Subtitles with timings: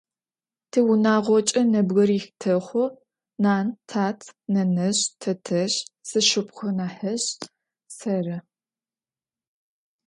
[0.71, 2.83] Tiunağoç'e nebgırix texhu:
[3.43, 4.19] nan, tat,
[4.53, 5.73] nenezj, tetezj,
[6.09, 7.25] sşşıpxhunahızj,
[7.97, 8.37] serı.